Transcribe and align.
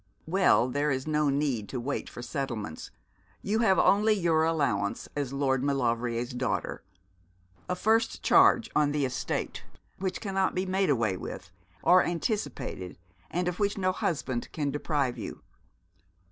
Well, 0.25 0.67
there 0.67 0.89
is 0.89 1.05
no 1.05 1.29
need 1.29 1.69
to 1.69 1.79
wait 1.79 2.09
for 2.09 2.23
settlements. 2.23 2.89
You 3.43 3.59
have 3.59 3.77
only 3.77 4.13
your 4.13 4.43
allowance 4.43 5.07
as 5.15 5.31
Lord 5.31 5.63
Maulevrier's 5.63 6.31
daughter 6.31 6.83
a 7.69 7.75
first 7.75 8.23
charge 8.23 8.67
on 8.75 8.93
the 8.93 9.05
estate, 9.05 9.63
which 9.99 10.19
cannot 10.19 10.55
be 10.55 10.65
made 10.65 10.89
away 10.89 11.17
with 11.17 11.51
or 11.83 12.03
anticipated, 12.03 12.97
and 13.29 13.47
of 13.47 13.59
which 13.59 13.77
no 13.77 13.91
husband 13.91 14.51
can 14.51 14.71
deprive 14.71 15.19
you.' 15.19 15.43